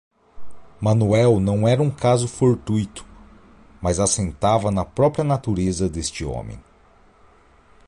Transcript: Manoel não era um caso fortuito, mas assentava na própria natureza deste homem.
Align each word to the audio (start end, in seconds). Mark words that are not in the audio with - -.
Manoel 0.81 1.39
não 1.39 1.67
era 1.67 1.79
um 1.79 1.91
caso 1.91 2.27
fortuito, 2.27 3.05
mas 3.79 3.99
assentava 3.99 4.71
na 4.71 4.83
própria 4.83 5.23
natureza 5.23 5.87
deste 5.87 6.25
homem. 6.25 6.59